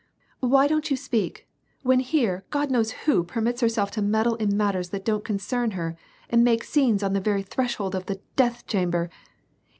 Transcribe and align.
"Why 0.39 0.67
don't 0.67 0.89
you 0.89 0.97
speak, 0.97 1.47
when 1.83 1.99
here 1.99 2.43
God 2.49 2.71
knows 2.71 2.89
who 3.05 3.23
permits 3.23 3.61
herself 3.61 3.91
t 3.91 4.01
o 4.01 4.03
meddle 4.03 4.33
in 4.33 4.57
matters 4.57 4.89
that 4.89 5.05
don't 5.05 5.23
concern 5.23 5.71
her, 5.77 5.95
and 6.27 6.43
make 6.43 6.63
scenes 6.63 7.03
on 7.03 7.13
the 7.13 7.21
very 7.21 7.43
threshold 7.43 7.93
of 7.93 8.07
the 8.07 8.19
death 8.35 8.65
chamber 8.65 9.11